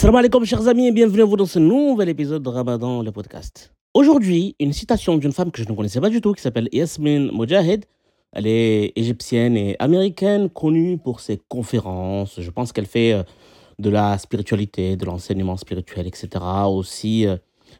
Salam 0.00 0.16
alaikum 0.16 0.46
chers 0.46 0.66
amis 0.66 0.86
et 0.86 0.92
bienvenue 0.92 1.20
à 1.20 1.26
vous 1.26 1.36
dans 1.36 1.44
ce 1.44 1.58
nouvel 1.58 2.08
épisode 2.08 2.42
de 2.42 2.48
Ramadan, 2.48 3.02
le 3.02 3.12
podcast. 3.12 3.74
Aujourd'hui, 3.92 4.56
une 4.58 4.72
citation 4.72 5.18
d'une 5.18 5.30
femme 5.30 5.50
que 5.50 5.62
je 5.62 5.68
ne 5.68 5.74
connaissais 5.74 6.00
pas 6.00 6.08
du 6.08 6.22
tout 6.22 6.32
qui 6.32 6.40
s'appelle 6.40 6.70
Yasmin 6.72 7.30
Mojahed. 7.30 7.84
Elle 8.32 8.46
est 8.46 8.94
égyptienne 8.96 9.58
et 9.58 9.76
américaine, 9.78 10.48
connue 10.48 10.96
pour 10.96 11.20
ses 11.20 11.38
conférences. 11.50 12.40
Je 12.40 12.50
pense 12.50 12.72
qu'elle 12.72 12.86
fait 12.86 13.12
euh, 13.12 13.24
de 13.78 13.90
la 13.90 14.16
spiritualité, 14.16 14.96
de 14.96 15.04
l'enseignement 15.04 15.58
spirituel, 15.58 16.06
etc. 16.06 16.28
Aussi, 16.66 17.26
euh, 17.26 17.36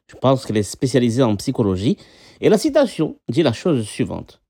je 0.07 0.15
pense 0.17 0.45
qu'elle 0.45 0.59
est 0.59 0.63
spécialisée 0.63 1.23
en 1.23 1.37
psychologie. 1.37 1.97
Et 2.43 2.51
la 2.51 2.59
citation 2.59 3.17
dit 3.31 3.43
la 3.43 3.55
chose 3.55 3.87
suivante. 3.87 4.43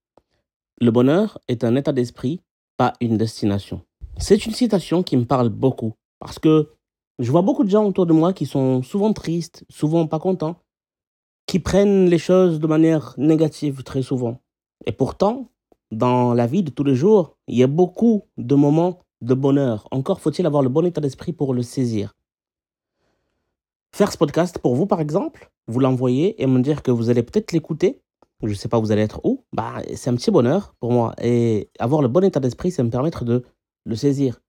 Le 0.80 0.90
bonheur 0.90 1.38
est 1.46 1.62
un 1.62 1.76
état 1.76 1.92
d'esprit, 1.92 2.40
pas 2.76 2.94
une 3.00 3.16
destination. 3.16 3.80
C'est 4.18 4.44
une 4.44 4.54
citation 4.54 5.04
qui 5.04 5.16
me 5.16 5.24
parle 5.24 5.50
beaucoup 5.50 5.92
parce 6.18 6.40
que 6.40 6.66
je 7.20 7.30
vois 7.30 7.42
beaucoup 7.42 7.64
de 7.64 7.70
gens 7.70 7.84
autour 7.84 8.06
de 8.06 8.14
moi 8.14 8.32
qui 8.32 8.46
sont 8.46 8.82
souvent 8.82 9.12
tristes, 9.12 9.64
souvent 9.68 10.06
pas 10.06 10.18
contents, 10.18 10.56
qui 11.46 11.58
prennent 11.58 12.08
les 12.08 12.18
choses 12.18 12.60
de 12.60 12.66
manière 12.66 13.14
négative 13.18 13.82
très 13.82 14.02
souvent. 14.02 14.40
Et 14.86 14.92
pourtant, 14.92 15.50
dans 15.90 16.32
la 16.32 16.46
vie 16.46 16.62
de 16.62 16.70
tous 16.70 16.84
les 16.84 16.94
jours, 16.94 17.36
il 17.46 17.58
y 17.58 17.62
a 17.62 17.66
beaucoup 17.66 18.22
de 18.38 18.54
moments 18.54 19.00
de 19.20 19.34
bonheur. 19.34 19.86
Encore 19.90 20.20
faut-il 20.20 20.46
avoir 20.46 20.62
le 20.62 20.70
bon 20.70 20.86
état 20.86 21.02
d'esprit 21.02 21.34
pour 21.34 21.52
le 21.52 21.62
saisir. 21.62 22.16
Faire 23.94 24.10
ce 24.10 24.16
podcast 24.16 24.58
pour 24.58 24.74
vous, 24.74 24.86
par 24.86 25.00
exemple, 25.00 25.50
vous 25.66 25.80
l'envoyer 25.80 26.40
et 26.42 26.46
me 26.46 26.60
dire 26.60 26.82
que 26.82 26.90
vous 26.90 27.10
allez 27.10 27.22
peut-être 27.22 27.52
l'écouter. 27.52 28.00
Je 28.42 28.48
ne 28.48 28.54
sais 28.54 28.68
pas, 28.68 28.78
vous 28.78 28.92
allez 28.92 29.02
être 29.02 29.20
où. 29.24 29.44
Bah, 29.52 29.82
c'est 29.94 30.08
un 30.08 30.14
petit 30.14 30.30
bonheur 30.30 30.74
pour 30.80 30.92
moi. 30.92 31.14
Et 31.20 31.68
avoir 31.78 32.00
le 32.00 32.08
bon 32.08 32.24
état 32.24 32.40
d'esprit, 32.40 32.70
ça 32.70 32.82
me 32.82 32.88
permettre 32.88 33.26
de 33.26 33.44
le 33.84 33.96
saisir 33.96 34.40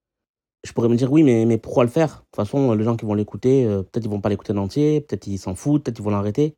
je 0.64 0.74
pourrais 0.74 0.90
me 0.90 0.96
dire 0.96 1.12
oui, 1.12 1.24
mais, 1.24 1.58
pourquoi 1.58 1.84
le 1.84 1.90
faire? 1.90 2.10
De 2.10 2.16
toute 2.26 2.36
façon, 2.36 2.74
les 2.74 2.84
gens 2.84 2.96
qui 2.96 3.06
vont 3.06 3.14
l'écouter, 3.14 3.66
euh, 3.66 3.82
peut-être 3.84 4.06
ils 4.06 4.12
vont 4.12 4.22
pas 4.22 4.30
l'écouter 4.30 4.54
en 4.54 4.58
entier, 4.58 5.02
peut-être 5.02 5.28
ils 5.28 5.40
s'en 5.40 5.56
foutent, 5.56 5.84
peut-être 5.84 6.00
ils 6.00 6.04
vont 6.04 6.12
l'arrêter. 6.12 6.56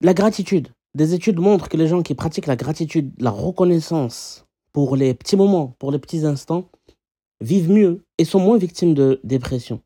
La 0.00 0.14
gratitude. 0.14 0.68
Des 0.94 1.14
études 1.14 1.38
montrent 1.38 1.68
que 1.68 1.76
les 1.76 1.86
gens 1.86 2.02
qui 2.02 2.14
pratiquent 2.14 2.46
la 2.46 2.56
gratitude, 2.56 3.12
la 3.18 3.30
reconnaissance 3.30 4.46
pour 4.72 4.96
les 4.96 5.14
petits 5.14 5.36
moments, 5.36 5.76
pour 5.78 5.92
les 5.92 5.98
petits 5.98 6.24
instants, 6.24 6.70
vivent 7.40 7.70
mieux 7.70 8.04
et 8.18 8.24
sont 8.24 8.40
moins 8.40 8.58
victimes 8.58 8.94
de 8.94 9.20
dépression. 9.22 9.82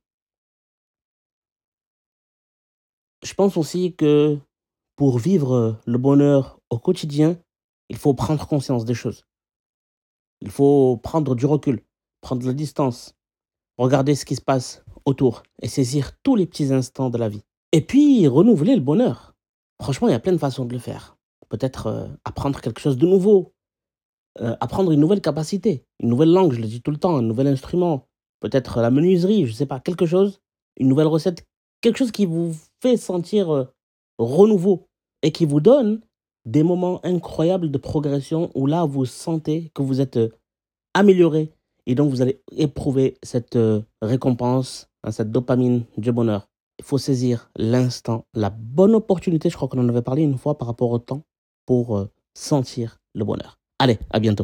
Je 3.23 3.35
pense 3.35 3.57
aussi 3.57 3.95
que 3.95 4.39
pour 4.97 5.19
vivre 5.19 5.81
le 5.85 5.99
bonheur 5.99 6.59
au 6.71 6.79
quotidien, 6.79 7.37
il 7.89 7.97
faut 7.97 8.15
prendre 8.15 8.47
conscience 8.47 8.85
des 8.85 8.95
choses. 8.95 9.25
Il 10.41 10.51
faut 10.51 10.99
prendre 11.03 11.35
du 11.35 11.47
recul 11.47 11.83
prendre 12.25 12.45
la 12.47 12.55
distance, 12.55 13.15
regarder 13.79 14.15
ce 14.15 14.25
qui 14.25 14.35
se 14.35 14.41
passe 14.41 14.83
autour 15.05 15.43
et 15.63 15.69
saisir 15.69 16.13
tous 16.23 16.37
les 16.37 16.47
petits 16.47 16.73
instants 16.73 17.11
de 17.11 17.19
la 17.19 17.29
vie. 17.29 17.43
Et 17.71 17.83
puis, 17.83 18.27
renouveler 18.27 18.75
le 18.75 18.81
bonheur. 18.81 19.35
Franchement, 19.81 20.09
il 20.09 20.13
y 20.13 20.15
a 20.15 20.21
plein 20.21 20.33
de 20.33 20.39
façons 20.39 20.65
de 20.65 20.73
le 20.73 20.79
faire. 20.79 21.19
Peut-être 21.51 21.87
euh, 21.87 22.09
apprendre 22.25 22.61
quelque 22.61 22.81
chose 22.81 22.97
de 22.97 23.07
nouveau, 23.07 23.53
euh, 24.41 24.57
apprendre 24.61 24.91
une 24.91 25.01
nouvelle 25.01 25.21
capacité, 25.21 25.85
une 26.01 26.09
nouvelle 26.09 26.33
langue, 26.33 26.53
je 26.53 26.61
le 26.61 26.67
dis 26.67 26.81
tout 26.81 26.91
le 26.91 26.97
temps, 26.97 27.17
un 27.17 27.23
nouvel 27.23 27.47
instrument, 27.47 28.09
peut-être 28.41 28.81
la 28.81 28.91
menuiserie, 28.91 29.45
je 29.45 29.51
ne 29.51 29.57
sais 29.57 29.67
pas, 29.67 29.79
quelque 29.79 30.07
chose, 30.07 30.41
une 30.79 30.89
nouvelle 30.89 31.07
recette, 31.07 31.47
quelque 31.83 31.99
chose 31.99 32.11
qui 32.11 32.25
vous 32.25 32.57
fait 32.81 32.97
sentir 32.97 33.55
euh, 33.55 33.65
renouveau 34.19 34.89
et 35.23 35.31
qui 35.31 35.45
vous 35.45 35.61
donne 35.61 36.01
des 36.47 36.63
moments 36.63 37.05
incroyables 37.05 37.71
de 37.71 37.79
progression 37.79 38.51
où 38.55 38.67
là, 38.67 38.87
vous 38.87 39.05
sentez 39.05 39.71
que 39.75 39.83
vous 39.83 40.01
êtes 40.01 40.19
amélioré, 40.95 41.53
et 41.87 41.95
donc, 41.95 42.11
vous 42.11 42.23
allez 42.23 42.41
éprouver 42.53 43.17
cette 43.23 43.57
euh, 43.57 43.83
récompense, 44.01 44.89
hein, 45.03 45.11
cette 45.11 45.31
dopamine 45.31 45.85
du 45.97 46.13
bonheur. 46.13 46.49
Il 46.79 46.85
faut 46.85 46.99
saisir 46.99 47.51
l'instant, 47.57 48.25
la 48.35 48.51
bonne 48.51 48.95
opportunité, 48.95 49.49
je 49.51 49.57
crois 49.57 49.69
qu'on 49.69 49.79
en 49.79 49.89
avait 49.89 50.03
parlé 50.03 50.23
une 50.23 50.39
fois 50.39 50.59
par 50.59 50.69
rapport 50.69 50.91
au 50.91 50.99
temps, 50.99 51.23
pour 51.67 51.97
euh, 51.97 52.11
sentir 52.35 52.99
le 53.15 53.25
bonheur. 53.25 53.59
Allez, 53.79 53.99
à 54.11 54.19
bientôt. 54.19 54.43